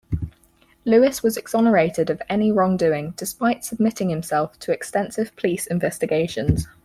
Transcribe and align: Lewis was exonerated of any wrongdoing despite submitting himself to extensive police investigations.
Lewis 0.83 1.21
was 1.21 1.37
exonerated 1.37 2.09
of 2.09 2.23
any 2.27 2.51
wrongdoing 2.51 3.11
despite 3.17 3.63
submitting 3.63 4.09
himself 4.09 4.57
to 4.57 4.71
extensive 4.71 5.35
police 5.35 5.67
investigations. 5.67 6.65